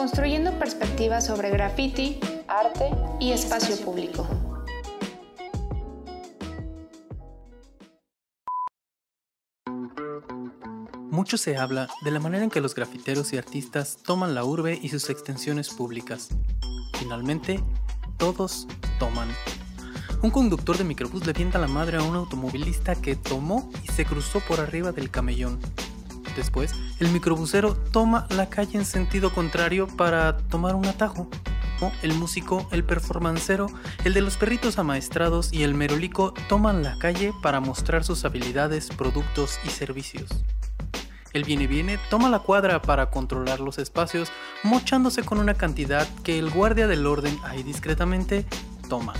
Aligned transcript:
Construyendo 0.00 0.58
perspectivas 0.58 1.26
sobre 1.26 1.50
graffiti, 1.50 2.18
arte 2.48 2.90
y 3.20 3.32
espacio 3.32 3.76
público. 3.84 4.26
Mucho 11.10 11.36
se 11.36 11.58
habla 11.58 11.86
de 12.02 12.10
la 12.10 12.18
manera 12.18 12.42
en 12.42 12.48
que 12.48 12.62
los 12.62 12.74
grafiteros 12.74 13.34
y 13.34 13.36
artistas 13.36 13.98
toman 14.02 14.34
la 14.34 14.42
urbe 14.42 14.78
y 14.80 14.88
sus 14.88 15.10
extensiones 15.10 15.68
públicas. 15.68 16.30
Finalmente, 16.98 17.62
todos 18.16 18.66
toman. 18.98 19.28
Un 20.22 20.30
conductor 20.30 20.78
de 20.78 20.84
microbús 20.84 21.26
le 21.26 21.34
tienta 21.34 21.58
la 21.58 21.68
madre 21.68 21.98
a 21.98 22.02
un 22.02 22.16
automovilista 22.16 22.94
que 22.94 23.16
tomó 23.16 23.70
y 23.84 23.88
se 23.92 24.06
cruzó 24.06 24.40
por 24.48 24.60
arriba 24.60 24.92
del 24.92 25.10
camellón. 25.10 25.60
Después, 26.36 26.72
el 26.98 27.08
microbusero 27.10 27.74
toma 27.74 28.26
la 28.30 28.48
calle 28.48 28.78
en 28.78 28.84
sentido 28.84 29.32
contrario 29.32 29.86
para 29.86 30.36
tomar 30.36 30.74
un 30.74 30.86
atajo. 30.86 31.28
El 32.02 32.12
músico, 32.14 32.68
el 32.72 32.84
performancero, 32.84 33.66
el 34.04 34.12
de 34.12 34.20
los 34.20 34.36
perritos 34.36 34.78
amaestrados 34.78 35.52
y 35.52 35.62
el 35.62 35.74
merolico 35.74 36.34
toman 36.48 36.82
la 36.82 36.98
calle 36.98 37.32
para 37.42 37.60
mostrar 37.60 38.04
sus 38.04 38.24
habilidades, 38.24 38.88
productos 38.90 39.58
y 39.64 39.70
servicios. 39.70 40.28
El 41.32 41.44
viene 41.44 41.66
viene 41.66 41.98
toma 42.10 42.28
la 42.28 42.40
cuadra 42.40 42.82
para 42.82 43.10
controlar 43.10 43.60
los 43.60 43.78
espacios, 43.78 44.30
mochándose 44.64 45.22
con 45.22 45.38
una 45.38 45.54
cantidad 45.54 46.06
que 46.24 46.38
el 46.38 46.50
guardia 46.50 46.88
del 46.88 47.06
orden 47.06 47.38
ahí 47.44 47.62
discretamente 47.62 48.44
toma. 48.88 49.14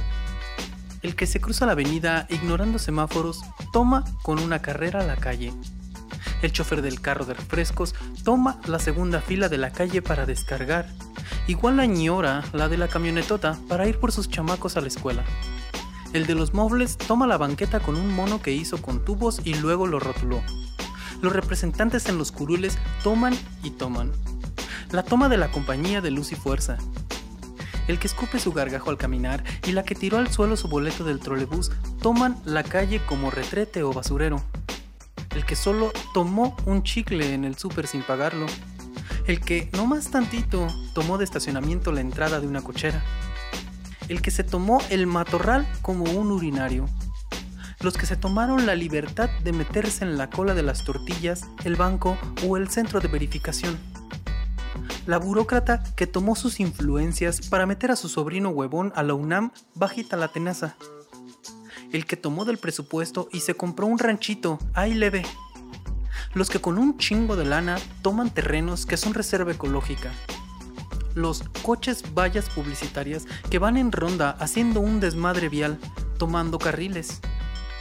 El 1.03 1.15
que 1.15 1.27
se 1.27 1.41
cruza 1.41 1.67
la 1.67 1.73
avenida 1.73 2.27
ignorando 2.29 2.79
semáforos 2.79 3.41
toma 3.73 4.05
con 4.23 4.39
una 4.39 4.61
carrera 4.61 5.07
la 5.07 5.17
calle. 5.17 5.55
El 6.43 6.53
chofer 6.53 6.81
del 6.81 7.01
carro 7.01 7.27
de 7.27 7.35
refrescos 7.35 7.95
toma 8.25 8.59
la 8.67 8.79
segunda 8.79 9.21
fila 9.21 9.49
de 9.49 9.59
la 9.59 9.71
calle 9.71 10.01
para 10.01 10.25
descargar. 10.25 10.89
Igual 11.47 11.77
la 11.77 11.87
ñora 11.87 12.45
la 12.53 12.69
de 12.69 12.79
la 12.79 12.89
camionetota 12.89 13.59
para 13.69 13.87
ir 13.87 13.99
por 13.99 14.11
sus 14.11 14.31
chamacos 14.31 14.77
a 14.77 14.81
la 14.81 14.89
escuela. 14.89 15.23
El 16.13 16.27
de 16.27 16.35
los 16.35 16.55
muebles 16.55 16.97
toma 16.97 17.27
la 17.27 17.37
banqueta 17.37 17.81
con 17.81 17.97
un 17.97 18.15
mono 18.15 18.41
que 18.41 18.53
hizo 18.53 18.81
con 18.81 19.05
tubos 19.05 19.41
y 19.45 19.55
luego 19.55 19.87
lo 19.87 20.01
rotuló. 20.01 20.43
Los 21.21 21.35
representantes 21.35 22.09
en 22.09 22.17
los 22.17 22.33
curules 22.33 22.79
toman 23.03 23.35
y 23.63 23.71
toman. 23.71 24.11
La 24.91 25.03
toma 25.03 25.29
de 25.29 25.37
la 25.37 25.51
compañía 25.51 26.01
de 26.01 26.11
luz 26.11 26.33
y 26.33 26.37
fuerza. 26.37 26.79
El 27.87 27.99
que 27.99 28.07
escupe 28.07 28.41
su 28.41 28.53
gargajo 28.53 28.89
al 28.91 28.97
caminar 28.97 29.45
y 29.67 29.73
la 29.73 29.85
que 29.85 29.95
tiró 29.95 30.19
al 30.19 30.33
suelo 30.33 30.57
su 30.57 30.69
boleto 30.69 31.05
del 31.05 31.21
trolebús 31.21 31.71
toman 32.01 32.37
la 32.45 32.63
calle 32.63 33.01
como 33.07 33.31
retrete 33.31 33.83
o 33.83 33.93
basurero 33.93 34.43
el 35.35 35.45
que 35.45 35.57
solo 35.57 35.93
tomó 36.13 36.57
un 36.67 36.83
chicle 36.83 37.35
en 37.35 37.45
el 37.45 37.57
súper 37.57 37.87
sin 37.87 38.03
pagarlo, 38.03 38.47
el 39.27 39.41
que 39.41 39.69
no 39.73 39.87
más 39.87 40.11
tantito 40.11 40.67
tomó 40.95 41.19
de 41.19 41.25
estacionamiento 41.25 41.93
la 41.93 42.01
entrada 42.01 42.41
de 42.41 42.47
una 42.47 42.63
cochera, 42.63 43.03
el 44.09 44.23
que 44.23 44.31
se 44.31 44.45
tomó 44.45 44.81
el 44.91 45.07
matorral 45.07 45.69
como 45.83 46.05
un 46.05 46.33
urinario, 46.33 46.87
los 47.81 47.97
que 47.97 48.07
se 48.07 48.17
tomaron 48.17 48.67
la 48.67 48.75
libertad 48.75 49.31
de 49.45 49.53
meterse 49.53 50.05
en 50.05 50.19
la 50.19 50.29
cola 50.29 50.55
de 50.55 50.63
las 50.63 50.85
tortillas, 50.85 51.49
el 51.65 51.77
banco 51.77 52.19
o 52.47 52.57
el 52.57 52.69
centro 52.69 53.01
de 53.01 53.09
verificación. 53.09 53.79
La 55.07 55.19
burócrata 55.19 55.83
que 55.97 56.07
tomó 56.07 56.37
sus 56.37 56.61
influencias 56.61 57.49
para 57.49 57.67
meter 57.67 57.91
a 57.91 57.97
su 57.97 58.09
sobrino 58.09 58.51
huevón 58.51 58.93
a 58.95 59.03
la 59.03 59.15
UNAM 59.15 59.53
bajita 59.75 60.17
la 60.17 60.29
tenaza 60.29 60.77
el 61.93 62.07
que 62.07 62.17
tomó 62.17 62.45
del 62.45 62.59
presupuesto 62.59 63.29
y 63.33 63.41
se 63.41 63.55
compró 63.55 63.87
un 63.87 63.99
ranchito, 63.99 64.59
ahí 64.75 64.95
leve. 64.95 65.25
Los 66.35 66.49
que 66.51 66.61
con 66.61 66.79
un 66.79 66.99
chingo 66.99 67.37
de 67.37 67.45
lana 67.45 67.79
toman 68.03 68.31
terrenos 68.31 68.87
que 68.87 68.97
son 68.97 69.15
reserva 69.15 69.53
ecológica. 69.53 70.13
Los 71.15 71.43
coches 71.63 72.05
vallas 72.15 72.49
publicitarias 72.51 73.27
que 73.51 73.59
van 73.59 73.77
en 73.77 73.91
ronda 73.91 74.31
haciendo 74.39 74.81
un 74.81 75.01
desmadre 75.01 75.49
vial, 75.49 75.79
tomando 76.19 76.59
carriles. 76.59 77.21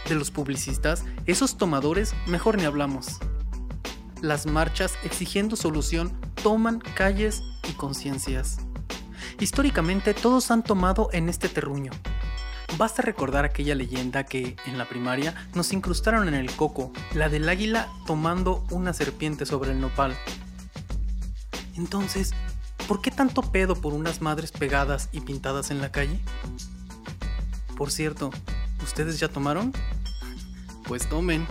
De 0.07 0.15
los 0.15 0.31
publicistas, 0.31 1.03
esos 1.27 1.57
tomadores 1.57 2.15
mejor 2.25 2.57
ni 2.57 2.65
hablamos. 2.65 3.19
Las 4.21 4.47
marchas 4.47 4.93
exigiendo 5.03 5.55
solución 5.55 6.11
toman 6.41 6.79
calles 6.79 7.43
y 7.69 7.73
conciencias. 7.73 8.57
Históricamente 9.39 10.13
todos 10.13 10.49
han 10.49 10.63
tomado 10.63 11.09
en 11.13 11.29
este 11.29 11.47
terruño, 11.47 11.91
Basta 12.77 13.01
recordar 13.01 13.45
aquella 13.45 13.75
leyenda 13.75 14.23
que, 14.25 14.55
en 14.65 14.77
la 14.77 14.87
primaria, 14.87 15.33
nos 15.53 15.73
incrustaron 15.73 16.27
en 16.27 16.33
el 16.33 16.51
coco, 16.55 16.91
la 17.13 17.27
del 17.27 17.49
águila 17.49 17.89
tomando 18.05 18.65
una 18.69 18.93
serpiente 18.93 19.45
sobre 19.45 19.71
el 19.71 19.81
nopal. 19.81 20.15
Entonces, 21.75 22.31
¿por 22.87 23.01
qué 23.01 23.11
tanto 23.11 23.41
pedo 23.41 23.75
por 23.75 23.93
unas 23.93 24.21
madres 24.21 24.51
pegadas 24.51 25.09
y 25.11 25.21
pintadas 25.21 25.71
en 25.71 25.81
la 25.81 25.91
calle? 25.91 26.19
Por 27.77 27.91
cierto, 27.91 28.29
¿ustedes 28.83 29.19
ya 29.19 29.29
tomaron? 29.29 29.73
Pues 30.87 31.07
tomen. 31.07 31.45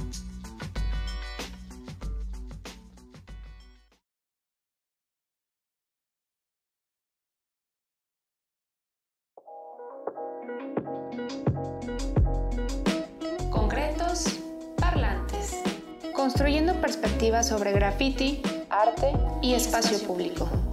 Construyendo 16.38 16.74
perspectivas 16.74 17.48
sobre 17.48 17.72
graffiti, 17.72 18.40
arte 18.70 19.12
y 19.42 19.54
espacio 19.54 19.98
público. 19.98 20.67